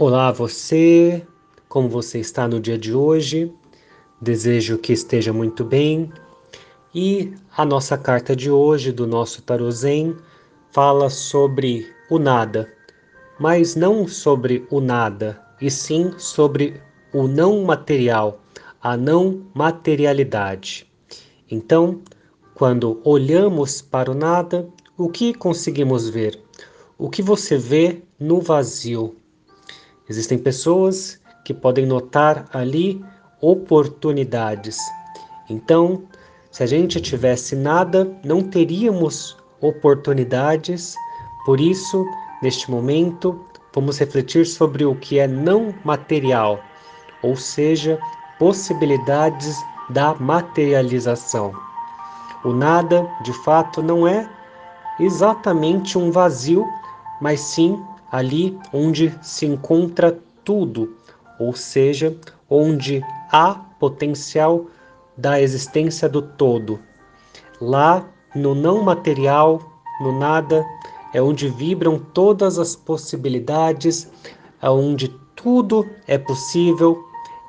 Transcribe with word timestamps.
Olá, 0.00 0.30
você! 0.30 1.26
Como 1.68 1.88
você 1.88 2.20
está 2.20 2.46
no 2.46 2.60
dia 2.60 2.78
de 2.78 2.94
hoje? 2.94 3.52
Desejo 4.20 4.78
que 4.78 4.92
esteja 4.92 5.32
muito 5.32 5.64
bem. 5.64 6.12
E 6.94 7.34
a 7.56 7.64
nossa 7.64 7.98
carta 7.98 8.36
de 8.36 8.48
hoje 8.48 8.92
do 8.92 9.08
nosso 9.08 9.42
Tarot 9.42 9.74
fala 10.70 11.10
sobre 11.10 11.92
o 12.08 12.16
nada, 12.16 12.72
mas 13.40 13.74
não 13.74 14.06
sobre 14.06 14.64
o 14.70 14.80
nada, 14.80 15.44
e 15.60 15.68
sim 15.68 16.14
sobre 16.16 16.80
o 17.12 17.26
não 17.26 17.64
material, 17.64 18.40
a 18.80 18.96
não 18.96 19.50
materialidade. 19.52 20.88
Então, 21.50 22.02
quando 22.54 23.00
olhamos 23.02 23.82
para 23.82 24.12
o 24.12 24.14
nada, 24.14 24.68
o 24.96 25.08
que 25.08 25.34
conseguimos 25.34 26.08
ver? 26.08 26.40
O 26.96 27.10
que 27.10 27.20
você 27.20 27.58
vê 27.58 28.00
no 28.16 28.40
vazio? 28.40 29.17
Existem 30.08 30.38
pessoas 30.38 31.20
que 31.44 31.52
podem 31.52 31.86
notar 31.86 32.46
ali 32.52 33.04
oportunidades. 33.40 34.78
Então, 35.48 36.02
se 36.50 36.62
a 36.62 36.66
gente 36.66 37.00
tivesse 37.00 37.54
nada, 37.54 38.10
não 38.24 38.42
teríamos 38.42 39.36
oportunidades. 39.60 40.94
Por 41.44 41.60
isso, 41.60 42.04
neste 42.42 42.70
momento, 42.70 43.44
vamos 43.74 43.98
refletir 43.98 44.46
sobre 44.46 44.84
o 44.84 44.94
que 44.94 45.18
é 45.18 45.26
não 45.26 45.74
material, 45.84 46.58
ou 47.22 47.36
seja, 47.36 47.98
possibilidades 48.38 49.56
da 49.90 50.14
materialização. 50.14 51.52
O 52.44 52.52
nada, 52.52 53.08
de 53.22 53.32
fato, 53.44 53.82
não 53.82 54.06
é 54.06 54.28
exatamente 55.00 55.98
um 55.98 56.10
vazio, 56.10 56.66
mas 57.20 57.40
sim 57.40 57.82
ali 58.10 58.58
onde 58.72 59.14
se 59.22 59.46
encontra 59.46 60.18
tudo, 60.44 60.96
ou 61.38 61.54
seja, 61.54 62.16
onde 62.48 63.02
há 63.30 63.54
potencial 63.78 64.66
da 65.16 65.40
existência 65.40 66.08
do 66.08 66.22
todo. 66.22 66.80
Lá 67.60 68.08
no 68.34 68.54
não 68.54 68.82
material, 68.82 69.60
no 70.00 70.18
nada, 70.18 70.64
é 71.12 71.20
onde 71.20 71.48
vibram 71.48 71.98
todas 71.98 72.58
as 72.58 72.76
possibilidades, 72.76 74.10
é 74.62 74.70
onde 74.70 75.08
tudo 75.34 75.86
é 76.06 76.18
possível, 76.18 77.04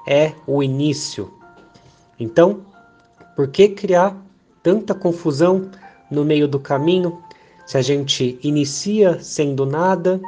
é 0.07 0.33
o 0.47 0.63
início. 0.63 1.31
Então, 2.19 2.61
por 3.35 3.47
que 3.47 3.69
criar 3.69 4.15
tanta 4.61 4.93
confusão 4.93 5.69
no 6.09 6.25
meio 6.25 6.47
do 6.47 6.59
caminho 6.59 7.21
se 7.65 7.77
a 7.77 7.81
gente 7.81 8.39
inicia 8.41 9.19
sendo 9.21 9.65
nada 9.65 10.19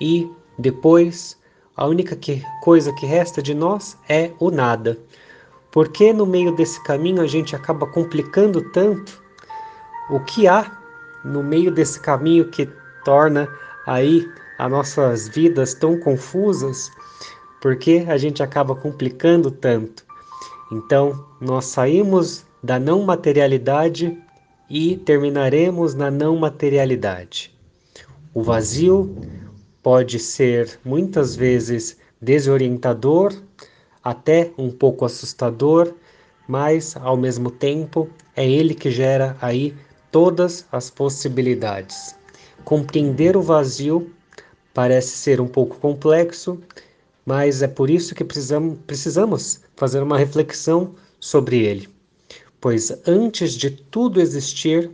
e 0.00 0.30
depois 0.58 1.38
a 1.76 1.86
única 1.86 2.16
que, 2.16 2.42
coisa 2.62 2.92
que 2.92 3.06
resta 3.06 3.42
de 3.42 3.54
nós 3.54 3.96
é 4.08 4.30
o 4.38 4.50
nada. 4.50 4.98
Porque 5.70 6.12
no 6.12 6.26
meio 6.26 6.54
desse 6.54 6.82
caminho 6.82 7.22
a 7.22 7.26
gente 7.26 7.54
acaba 7.54 7.86
complicando 7.86 8.60
tanto 8.70 9.22
o 10.10 10.20
que 10.20 10.48
há 10.48 10.78
no 11.24 11.42
meio 11.42 11.70
desse 11.70 12.00
caminho 12.00 12.50
que 12.50 12.68
torna 13.04 13.48
aí 13.86 14.26
as 14.58 14.70
nossas 14.70 15.28
vidas 15.28 15.72
tão 15.72 15.98
confusas, 15.98 16.90
porque 17.60 18.04
a 18.08 18.18
gente 18.18 18.42
acaba 18.42 18.74
complicando 18.74 19.50
tanto. 19.50 20.04
Então, 20.72 21.24
nós 21.40 21.66
saímos 21.66 22.44
da 22.62 22.78
não 22.78 23.02
materialidade 23.02 24.16
e 24.68 24.96
terminaremos 24.98 25.94
na 25.94 26.10
não 26.10 26.36
materialidade. 26.36 27.52
O 28.34 28.42
vazio 28.42 29.16
pode 29.82 30.18
ser 30.18 30.78
muitas 30.84 31.34
vezes 31.34 31.96
desorientador, 32.20 33.34
até 34.02 34.52
um 34.56 34.70
pouco 34.70 35.04
assustador, 35.04 35.94
mas 36.46 36.96
ao 36.96 37.16
mesmo 37.16 37.50
tempo 37.50 38.08
é 38.36 38.48
ele 38.48 38.74
que 38.74 38.90
gera 38.90 39.36
aí 39.40 39.74
todas 40.10 40.66
as 40.72 40.90
possibilidades. 40.90 42.14
Compreender 42.64 43.36
o 43.36 43.42
vazio 43.42 44.10
parece 44.74 45.10
ser 45.10 45.40
um 45.40 45.46
pouco 45.46 45.78
complexo, 45.78 46.60
mas 47.24 47.62
é 47.62 47.68
por 47.68 47.88
isso 47.90 48.14
que 48.14 48.24
precisamos, 48.24 48.78
precisamos 48.86 49.60
fazer 49.76 50.02
uma 50.02 50.18
reflexão 50.18 50.94
sobre 51.18 51.60
ele. 51.64 51.88
Pois 52.60 52.92
antes 53.06 53.54
de 53.54 53.70
tudo 53.70 54.20
existir, 54.20 54.90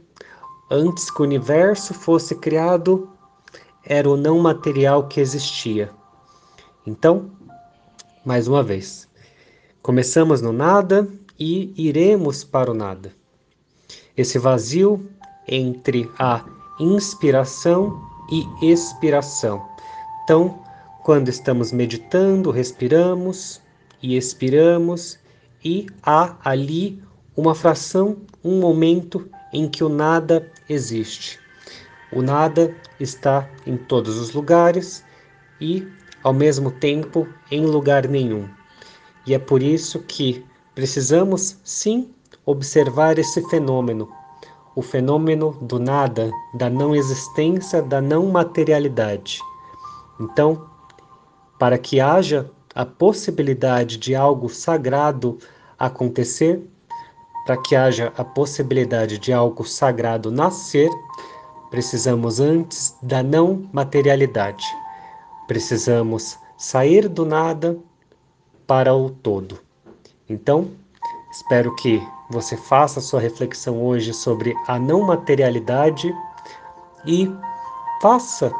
antes 0.71 1.11
que 1.11 1.21
o 1.21 1.25
universo 1.25 1.95
fosse 1.95 2.35
criado, 2.35 3.09
era 3.87 4.11
o 4.11 4.17
não 4.17 4.39
material 4.39 5.07
que 5.07 5.21
existia. 5.21 5.91
Então, 6.87 7.31
mais 8.25 8.49
uma 8.49 8.63
vez, 8.63 9.09
começamos 9.81 10.43
no 10.43 10.53
nada 10.53 11.09
e 11.39 11.73
iremos 11.77 12.43
para 12.43 12.71
o 12.71 12.75
nada. 12.75 13.13
Esse 14.17 14.39
vazio 14.39 15.09
entre 15.47 16.11
a 16.19 16.45
inspiração 16.81 18.01
e 18.31 18.73
expiração. 18.73 19.65
Então, 20.25 20.63
quando 21.05 21.29
estamos 21.29 21.71
meditando, 21.71 22.51
respiramos 22.51 23.61
e 24.03 24.17
expiramos, 24.17 25.19
e 25.65 25.87
há 26.03 26.37
ali 26.45 27.03
uma 27.37 27.55
fração, 27.55 28.17
um 28.43 28.59
momento 28.61 29.29
em 29.53 29.69
que 29.69 29.85
o 29.85 29.89
nada 29.89 30.51
existe. 30.69 31.39
O 32.13 32.23
nada 32.23 32.75
está 33.01 33.49
em 33.67 33.77
todos 33.77 34.19
os 34.19 34.33
lugares 34.33 35.05
e, 35.61 35.87
ao 36.23 36.33
mesmo 36.33 36.71
tempo, 36.71 37.27
em 37.51 37.65
lugar 37.67 38.07
nenhum. 38.07 38.49
E 39.27 39.35
é 39.35 39.39
por 39.39 39.63
isso 39.63 40.01
que 40.01 40.45
precisamos, 40.75 41.59
sim, 41.65 42.11
observar 42.45 43.19
esse 43.19 43.43
fenômeno, 43.49 44.09
o 44.75 44.83
fenômeno 44.83 45.53
do 45.61 45.79
nada, 45.79 46.31
da 46.55 46.71
não 46.71 46.95
existência, 46.95 47.83
da 47.83 48.01
não 48.01 48.27
materialidade. 48.27 49.41
Então, 50.21 50.69
para 51.59 51.79
que 51.79 51.99
haja 51.99 52.49
a 52.75 52.85
possibilidade 52.85 53.97
de 53.97 54.15
algo 54.15 54.49
sagrado 54.49 55.39
acontecer, 55.79 56.63
para 57.47 57.57
que 57.57 57.75
haja 57.75 58.13
a 58.17 58.25
possibilidade 58.25 59.19
de 59.19 59.33
algo 59.33 59.65
sagrado 59.65 60.31
nascer, 60.31 60.91
Precisamos 61.77 62.41
antes 62.41 62.97
da 63.03 63.23
não 63.23 63.69
materialidade. 63.71 64.65
Precisamos 65.47 66.39
sair 66.57 67.07
do 67.07 67.27
nada 67.27 67.77
para 68.67 68.95
o 68.95 69.11
todo. 69.11 69.61
Então, 70.27 70.71
espero 71.31 71.77
que 71.77 72.03
você 72.31 72.57
faça 72.57 72.99
sua 72.99 73.21
reflexão 73.21 73.85
hoje 73.85 74.15
sobre 74.15 74.55
a 74.67 74.79
não 74.79 75.03
materialidade 75.03 76.11
e 77.05 77.31
faça, 78.01 78.51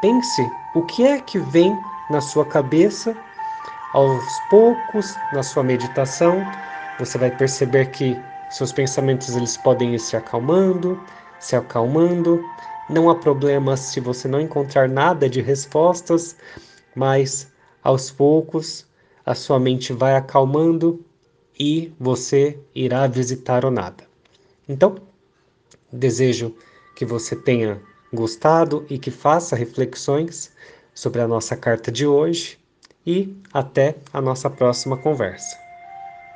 pense 0.00 0.42
o 0.74 0.82
que 0.82 1.06
é 1.06 1.20
que 1.20 1.38
vem 1.38 1.78
na 2.10 2.20
sua 2.20 2.44
cabeça 2.44 3.16
aos 3.94 4.24
poucos 4.50 5.14
na 5.32 5.44
sua 5.44 5.62
meditação, 5.62 6.44
você 6.98 7.16
vai 7.16 7.30
perceber 7.30 7.92
que 7.92 8.20
seus 8.50 8.72
pensamentos 8.72 9.36
eles 9.36 9.56
podem 9.56 9.94
ir 9.94 10.00
se 10.00 10.16
acalmando, 10.16 11.00
se 11.42 11.56
acalmando. 11.56 12.42
Não 12.88 13.10
há 13.10 13.14
problema 13.14 13.76
se 13.76 14.00
você 14.00 14.26
não 14.26 14.40
encontrar 14.40 14.88
nada 14.88 15.28
de 15.28 15.42
respostas, 15.42 16.36
mas 16.94 17.50
aos 17.82 18.10
poucos 18.10 18.86
a 19.26 19.34
sua 19.34 19.58
mente 19.58 19.92
vai 19.92 20.14
acalmando 20.16 21.04
e 21.58 21.92
você 21.98 22.58
irá 22.74 23.06
visitar 23.06 23.64
o 23.64 23.70
nada. 23.70 24.04
Então, 24.68 24.96
desejo 25.92 26.54
que 26.96 27.04
você 27.04 27.36
tenha 27.36 27.80
gostado 28.12 28.86
e 28.88 28.98
que 28.98 29.10
faça 29.10 29.56
reflexões 29.56 30.52
sobre 30.94 31.20
a 31.20 31.28
nossa 31.28 31.56
carta 31.56 31.90
de 31.90 32.06
hoje 32.06 32.58
e 33.06 33.36
até 33.52 33.96
a 34.12 34.20
nossa 34.20 34.48
próxima 34.50 34.96
conversa. 34.96 35.61